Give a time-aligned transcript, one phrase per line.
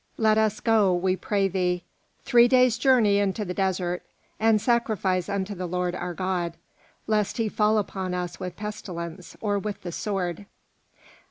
[0.17, 1.83] Let us go, we pray thee,
[2.25, 4.01] three days' journey into the desert,
[4.39, 6.57] and sacrifice unto the Lord our God;
[7.05, 10.47] lest he fall upon us with pestilence, or with the sword."